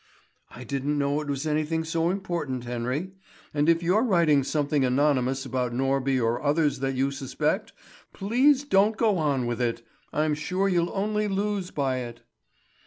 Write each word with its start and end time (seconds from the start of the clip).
"I 0.49 0.63
didn't 0.63 0.97
know 0.97 1.21
it 1.21 1.27
was 1.27 1.45
anything 1.45 1.83
so 1.83 2.09
important, 2.09 2.63
Henry. 2.63 3.11
And 3.53 3.69
if 3.69 3.83
you're 3.83 4.01
writing 4.01 4.43
something 4.43 4.83
anonymous 4.83 5.45
about 5.45 5.73
Norby 5.73 6.19
or 6.19 6.41
others 6.41 6.79
that 6.79 6.95
you 6.95 7.11
suspect, 7.11 7.71
please 8.11 8.63
don't 8.63 8.97
go 8.97 9.19
on 9.19 9.45
with 9.45 9.61
it! 9.61 9.83
I'm 10.11 10.33
sure 10.33 10.67
you'll 10.67 10.89
only 10.95 11.27
lose 11.27 11.69
by 11.69 11.97
it." 11.97 12.23